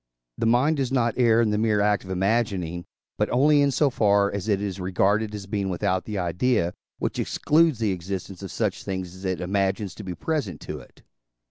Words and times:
The 0.39 0.47
mind 0.47 0.77
does 0.77 0.91
not 0.91 1.13
err 1.15 1.41
in 1.41 1.51
the 1.51 1.59
mere 1.59 1.79
act 1.79 2.03
of 2.03 2.09
imagining, 2.09 2.85
but 3.19 3.29
only 3.29 3.61
in 3.61 3.69
so 3.69 3.91
far 3.91 4.31
as 4.31 4.47
it 4.47 4.59
is 4.59 4.79
regarded 4.79 5.35
as 5.35 5.45
being 5.45 5.69
without 5.69 6.05
the 6.05 6.17
idea, 6.17 6.73
which 6.97 7.19
excludes 7.19 7.77
the 7.77 7.91
existence 7.91 8.41
of 8.41 8.49
such 8.49 8.83
things 8.83 9.15
as 9.15 9.25
it 9.25 9.39
imagines 9.39 9.93
to 9.93 10.03
be 10.03 10.15
present 10.15 10.59
to 10.61 10.79
it. 10.79 11.03